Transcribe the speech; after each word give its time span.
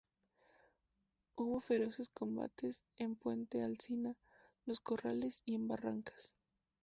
Hubo 1.35 1.59
feroces 1.59 2.09
combates 2.09 2.83
en 2.97 3.15
Puente 3.15 3.61
Alsina, 3.61 4.15
los 4.65 4.79
Corrales 4.79 5.43
y 5.45 5.53
en 5.53 5.67
Barracas. 5.67 6.33